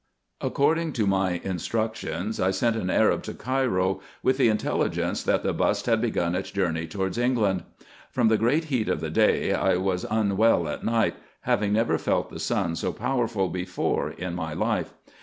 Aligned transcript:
According 0.41 0.93
to 0.93 1.05
my 1.05 1.39
instructions, 1.43 2.39
I 2.39 2.49
sent 2.49 2.75
an 2.75 2.89
Arab 2.89 3.21
to 3.21 3.35
Cairo 3.35 3.99
with 4.23 4.37
the 4.39 4.49
intelligence, 4.49 5.21
that 5.21 5.43
the 5.43 5.53
bust 5.53 5.85
had 5.85 6.01
begun 6.01 6.33
its 6.33 6.49
journey 6.49 6.87
towards 6.87 7.19
England. 7.19 7.65
From 8.09 8.27
the 8.27 8.37
great 8.39 8.63
heat 8.63 8.89
of 8.89 8.99
the 8.99 9.11
day 9.11 9.53
I 9.53 9.75
was 9.77 10.07
unwell 10.09 10.67
at 10.67 10.83
night, 10.83 11.13
having 11.41 11.73
never 11.73 11.99
felt 11.99 12.31
the 12.31 12.39
sun 12.39 12.75
so 12.75 12.91
powerful 12.91 13.47
before 13.49 14.09
in 14.09 14.33
my 14.33 14.53
life. 14.55 14.91